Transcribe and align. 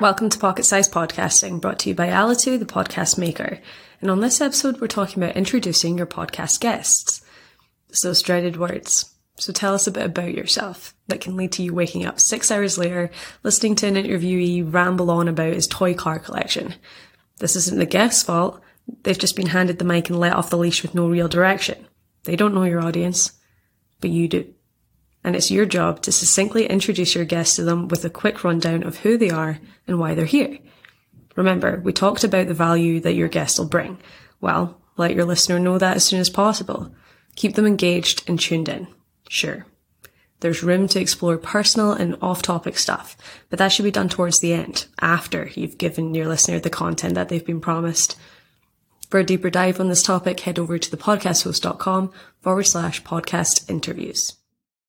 Welcome 0.00 0.28
to 0.28 0.38
Pocket 0.38 0.64
Size 0.64 0.88
Podcasting, 0.88 1.60
brought 1.60 1.80
to 1.80 1.88
you 1.88 1.94
by 1.96 2.06
Alitu, 2.06 2.56
the 2.56 2.64
podcast 2.64 3.18
maker. 3.18 3.58
And 4.00 4.12
on 4.12 4.20
this 4.20 4.40
episode, 4.40 4.80
we're 4.80 4.86
talking 4.86 5.20
about 5.20 5.34
introducing 5.34 5.98
your 5.98 6.06
podcast 6.06 6.60
guests. 6.60 7.20
those 8.04 8.22
dreaded 8.22 8.58
words. 8.58 9.12
So 9.38 9.52
tell 9.52 9.74
us 9.74 9.88
a 9.88 9.90
bit 9.90 10.06
about 10.06 10.34
yourself 10.34 10.94
that 11.08 11.20
can 11.20 11.36
lead 11.36 11.50
to 11.52 11.64
you 11.64 11.74
waking 11.74 12.06
up 12.06 12.20
six 12.20 12.52
hours 12.52 12.78
later, 12.78 13.10
listening 13.42 13.74
to 13.76 13.88
an 13.88 13.96
interviewee 13.96 14.72
ramble 14.72 15.10
on 15.10 15.26
about 15.26 15.54
his 15.54 15.66
toy 15.66 15.94
car 15.94 16.20
collection. 16.20 16.76
This 17.38 17.56
isn't 17.56 17.78
the 17.78 17.84
guest's 17.84 18.22
fault. 18.22 18.62
They've 19.02 19.18
just 19.18 19.34
been 19.34 19.48
handed 19.48 19.80
the 19.80 19.84
mic 19.84 20.10
and 20.10 20.20
let 20.20 20.34
off 20.34 20.50
the 20.50 20.58
leash 20.58 20.82
with 20.82 20.94
no 20.94 21.08
real 21.08 21.26
direction. 21.26 21.88
They 22.22 22.36
don't 22.36 22.54
know 22.54 22.62
your 22.62 22.84
audience, 22.84 23.32
but 24.00 24.10
you 24.10 24.28
do 24.28 24.54
and 25.28 25.36
it's 25.36 25.50
your 25.50 25.66
job 25.66 26.00
to 26.00 26.10
succinctly 26.10 26.64
introduce 26.64 27.14
your 27.14 27.26
guests 27.26 27.56
to 27.56 27.62
them 27.62 27.86
with 27.88 28.02
a 28.02 28.08
quick 28.08 28.44
rundown 28.44 28.82
of 28.82 28.96
who 28.96 29.18
they 29.18 29.28
are 29.28 29.58
and 29.86 29.98
why 29.98 30.14
they're 30.14 30.24
here. 30.24 30.58
Remember, 31.36 31.82
we 31.84 31.92
talked 31.92 32.24
about 32.24 32.48
the 32.48 32.54
value 32.54 32.98
that 33.00 33.12
your 33.12 33.28
guest 33.28 33.58
will 33.58 33.68
bring. 33.68 33.98
Well, 34.40 34.80
let 34.96 35.14
your 35.14 35.26
listener 35.26 35.58
know 35.58 35.76
that 35.76 35.96
as 35.96 36.04
soon 36.04 36.18
as 36.18 36.30
possible. 36.30 36.94
Keep 37.36 37.56
them 37.56 37.66
engaged 37.66 38.26
and 38.26 38.40
tuned 38.40 38.70
in. 38.70 38.88
Sure. 39.28 39.66
There's 40.40 40.62
room 40.62 40.88
to 40.88 41.00
explore 41.00 41.36
personal 41.36 41.92
and 41.92 42.16
off-topic 42.22 42.78
stuff, 42.78 43.14
but 43.50 43.58
that 43.58 43.68
should 43.68 43.82
be 43.82 43.90
done 43.90 44.08
towards 44.08 44.40
the 44.40 44.54
end, 44.54 44.86
after 44.98 45.50
you've 45.54 45.76
given 45.76 46.14
your 46.14 46.26
listener 46.26 46.58
the 46.58 46.70
content 46.70 47.16
that 47.16 47.28
they've 47.28 47.44
been 47.44 47.60
promised. 47.60 48.16
For 49.10 49.20
a 49.20 49.24
deeper 49.24 49.50
dive 49.50 49.78
on 49.78 49.90
this 49.90 50.02
topic, 50.02 50.40
head 50.40 50.58
over 50.58 50.78
to 50.78 50.96
thepodcasthost.com 50.96 52.12
forward 52.40 52.62
slash 52.62 53.02
podcast 53.02 53.68
interviews. 53.68 54.34